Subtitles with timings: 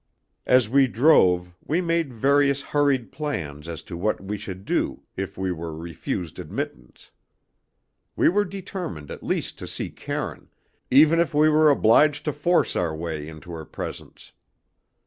[0.47, 5.37] As we drove we made various hurried plans as to what we should do if
[5.37, 7.11] we were refused admittance.
[8.15, 10.49] We were determined at least to see Karine,
[10.89, 14.31] even if we were obliged to force our way into her presence.